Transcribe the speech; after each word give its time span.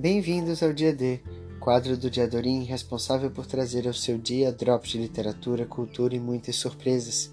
Bem-vindos 0.00 0.62
ao 0.62 0.72
Dia 0.72 0.94
D, 0.94 1.20
quadro 1.58 1.96
do 1.96 2.08
Diadorim 2.08 2.62
responsável 2.62 3.32
por 3.32 3.46
trazer 3.46 3.84
ao 3.84 3.92
seu 3.92 4.16
dia 4.16 4.52
drops 4.52 4.90
de 4.90 4.98
literatura, 4.98 5.66
cultura 5.66 6.14
e 6.14 6.20
muitas 6.20 6.54
surpresas. 6.54 7.32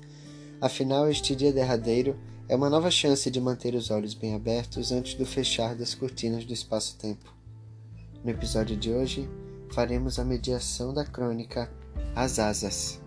Afinal, 0.60 1.08
este 1.08 1.36
dia 1.36 1.54
derradeiro 1.54 2.20
é 2.50 2.56
uma 2.56 2.68
nova 2.68 2.90
chance 2.90 3.30
de 3.30 3.40
manter 3.40 3.76
os 3.76 3.92
olhos 3.92 4.16
bem 4.16 4.34
abertos 4.34 4.92
antes 4.92 5.14
do 5.14 5.28
fechar 5.28 5.76
das 5.76 5.94
cortinas 5.94 6.44
do 6.44 6.54
espaço-tempo. 6.54 7.32
No 8.24 8.32
episódio 8.32 8.76
de 8.76 8.92
hoje, 8.92 9.30
faremos 9.70 10.18
a 10.18 10.26
mediação 10.26 10.92
da 10.92 11.06
crônica 11.06 11.72
As 12.16 12.40
Asas. 12.40 13.00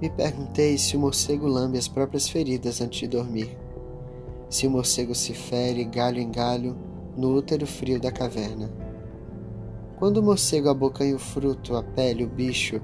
Me 0.00 0.08
perguntei 0.08 0.78
se 0.78 0.96
o 0.96 1.00
morcego 1.00 1.48
lambe 1.48 1.76
as 1.76 1.88
próprias 1.88 2.28
feridas 2.28 2.80
antes 2.80 3.00
de 3.00 3.08
dormir. 3.08 3.58
Se 4.48 4.64
o 4.64 4.70
morcego 4.70 5.12
se 5.12 5.34
fere 5.34 5.84
galho 5.84 6.20
em 6.20 6.30
galho 6.30 6.76
no 7.16 7.34
útero 7.34 7.66
frio 7.66 8.00
da 8.00 8.12
caverna. 8.12 8.70
Quando 9.96 10.18
o 10.18 10.22
morcego 10.22 10.68
abocanha 10.68 11.16
o 11.16 11.18
fruto, 11.18 11.74
a 11.74 11.82
pele, 11.82 12.22
o 12.22 12.28
bicho 12.28 12.80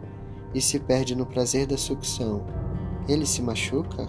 e 0.52 0.60
se 0.60 0.80
perde 0.80 1.14
no 1.14 1.24
prazer 1.24 1.68
da 1.68 1.78
sucção, 1.78 2.44
ele 3.08 3.24
se 3.24 3.40
machuca? 3.40 4.08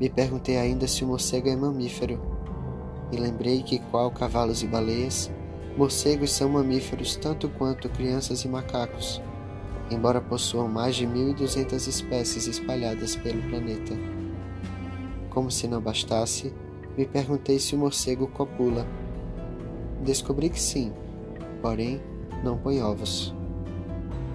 Me 0.00 0.10
perguntei 0.10 0.56
ainda 0.58 0.88
se 0.88 1.04
o 1.04 1.06
morcego 1.06 1.48
é 1.48 1.54
mamífero. 1.54 2.20
E 3.12 3.16
lembrei 3.16 3.62
que, 3.62 3.78
qual 3.92 4.10
cavalos 4.10 4.64
e 4.64 4.66
baleias, 4.66 5.30
morcegos 5.76 6.32
são 6.32 6.48
mamíferos 6.48 7.14
tanto 7.14 7.48
quanto 7.48 7.88
crianças 7.88 8.44
e 8.44 8.48
macacos 8.48 9.22
embora 9.90 10.20
possuam 10.20 10.68
mais 10.68 10.94
de 10.96 11.06
1.200 11.06 11.88
espécies 11.88 12.46
espalhadas 12.46 13.16
pelo 13.16 13.42
planeta. 13.48 13.94
Como 15.30 15.50
se 15.50 15.66
não 15.66 15.80
bastasse, 15.80 16.52
me 16.96 17.06
perguntei 17.06 17.58
se 17.58 17.74
o 17.74 17.78
morcego 17.78 18.26
copula. 18.28 18.86
Descobri 20.04 20.50
que 20.50 20.60
sim, 20.60 20.92
porém 21.60 22.00
não 22.42 22.56
põe 22.56 22.80
ovos. 22.80 23.34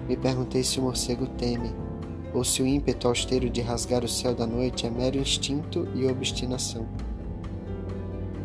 Me 0.08 0.16
perguntei 0.16 0.62
se 0.62 0.78
o 0.78 0.82
morcego 0.82 1.26
teme, 1.26 1.74
ou 2.32 2.44
se 2.44 2.62
o 2.62 2.66
ímpeto 2.66 3.08
austero 3.08 3.48
de 3.48 3.60
rasgar 3.60 4.04
o 4.04 4.08
céu 4.08 4.34
da 4.34 4.46
noite 4.46 4.86
é 4.86 4.90
mero 4.90 5.18
instinto 5.18 5.88
e 5.94 6.06
obstinação. 6.06 6.86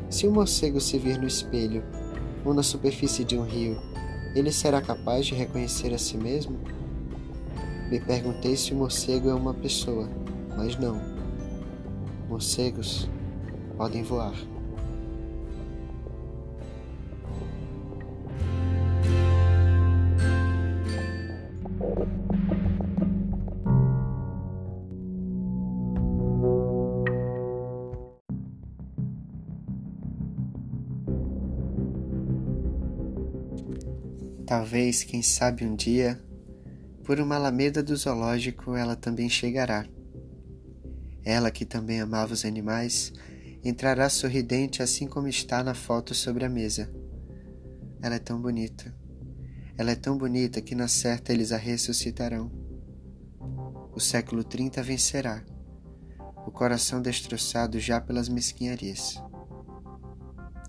Se 0.09 0.27
o 0.27 0.31
morcego 0.31 0.79
se 0.79 0.97
vir 0.97 1.17
no 1.19 1.27
espelho 1.27 1.83
ou 2.43 2.53
na 2.53 2.63
superfície 2.63 3.23
de 3.23 3.37
um 3.37 3.43
rio, 3.43 3.77
ele 4.35 4.51
será 4.51 4.81
capaz 4.81 5.25
de 5.25 5.35
reconhecer 5.35 5.93
a 5.93 5.97
si 5.97 6.17
mesmo? 6.17 6.57
Me 7.91 7.99
perguntei 7.99 8.55
se 8.55 8.71
o 8.71 8.77
morcego 8.77 9.29
é 9.29 9.33
uma 9.33 9.53
pessoa, 9.53 10.09
mas 10.55 10.77
não. 10.77 11.01
Morcegos 12.29 13.09
podem 13.75 14.01
voar. 14.01 14.33
Talvez, 34.45 35.03
quem 35.03 35.21
sabe 35.21 35.65
um 35.65 35.75
dia, 35.75 36.30
por 37.03 37.19
uma 37.19 37.35
alameda 37.35 37.81
do 37.81 37.95
zoológico 37.95 38.75
ela 38.75 38.95
também 38.95 39.27
chegará. 39.27 39.85
Ela, 41.23 41.51
que 41.51 41.65
também 41.65 41.99
amava 41.99 42.33
os 42.33 42.45
animais, 42.45 43.13
entrará 43.63 44.09
sorridente 44.09 44.81
assim 44.81 45.07
como 45.07 45.27
está 45.27 45.63
na 45.63 45.73
foto 45.73 46.13
sobre 46.13 46.45
a 46.45 46.49
mesa. 46.49 46.91
Ela 48.01 48.15
é 48.15 48.19
tão 48.19 48.41
bonita. 48.41 48.93
Ela 49.77 49.91
é 49.91 49.95
tão 49.95 50.17
bonita 50.17 50.61
que 50.61 50.75
na 50.75 50.87
certa 50.87 51.31
eles 51.31 51.51
a 51.51 51.57
ressuscitarão. 51.57 52.51
O 53.93 53.99
século 53.99 54.43
30 54.43 54.81
vencerá, 54.81 55.43
o 56.47 56.51
coração 56.51 57.01
destroçado 57.01 57.79
já 57.79 57.99
pelas 57.99 58.29
mesquinharias. 58.29 59.21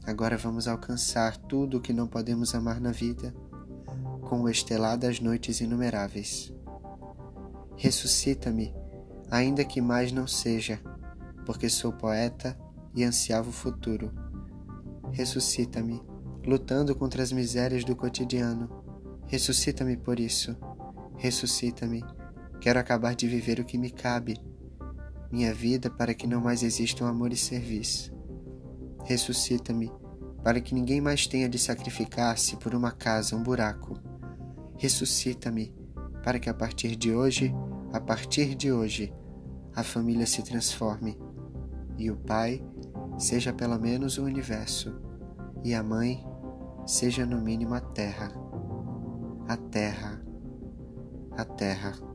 Agora 0.05 0.37
vamos 0.37 0.67
alcançar 0.67 1.37
tudo 1.37 1.79
o 1.79 1.81
que 1.81 1.93
não 1.93 2.09
podemos 2.09 2.55
amar 2.55 2.81
na 2.81 2.91
vida 2.91 3.33
com 4.33 4.41
o 4.41 4.49
estelar 4.49 4.97
das 4.97 5.21
noites 5.21 5.61
inumeráveis. 5.61 6.51
Ressuscita-me, 7.77 8.75
ainda 9.31 9.63
que 9.63 9.79
mais 9.79 10.11
não 10.11 10.27
seja, 10.27 10.81
porque 11.45 11.69
sou 11.69 11.93
poeta 11.93 12.59
e 12.95 13.05
ansiava 13.05 13.51
o 13.51 13.53
futuro. 13.53 14.11
Ressuscita-me, 15.13 16.03
lutando 16.47 16.97
contra 16.97 17.23
as 17.23 17.31
misérias 17.31 17.85
do 17.85 17.95
cotidiano. 17.95 18.71
Ressuscita-me 19.27 19.99
por 19.99 20.19
isso. 20.19 20.57
Ressuscita-me. 21.19 22.03
Quero 22.59 22.81
acabar 22.81 23.15
de 23.15 23.29
viver 23.29 23.61
o 23.61 23.67
que 23.67 23.77
me 23.77 23.91
cabe. 23.91 24.41
Minha 25.31 25.53
vida 25.53 25.91
para 25.91 26.15
que 26.15 26.27
não 26.27 26.41
mais 26.41 26.63
existam 26.63 27.07
amor 27.07 27.35
e 27.35 27.37
serviço. 27.37 28.11
Ressuscita-me 29.05 29.93
para 30.43 30.59
que 30.59 30.75
ninguém 30.75 31.03
mais 31.03 31.27
tenha 31.27 31.51
de 31.51 31.59
sacrificar-se 31.59 32.57
por 32.57 32.75
uma 32.75 32.93
casa, 32.93 33.37
um 33.37 33.43
buraco 33.43 34.01
ressuscita-me, 34.83 35.73
para 36.25 36.41
que 36.41 36.51
a 36.51 36.55
partir 36.55 36.97
de 36.97 37.15
hoje, 37.15 37.55
a 37.93 38.01
partir 38.01 38.57
de 38.57 38.73
hoje, 38.73 39.15
a 39.77 39.85
família 39.85 40.27
se 40.27 40.43
transforme 40.43 41.17
e 41.97 42.11
o 42.11 42.17
pai 42.17 42.61
seja 43.17 43.53
pelo 43.53 43.79
menos 43.79 44.19
o 44.19 44.25
universo 44.25 45.01
e 45.63 45.73
a 45.73 45.85
mãe 45.85 46.27
seja 46.85 47.25
no 47.25 47.41
mínimo 47.41 47.75
a 47.75 47.81
terra. 47.81 48.33
A 49.47 49.57
terra, 49.57 50.21
a 51.37 51.45
terra. 51.45 52.12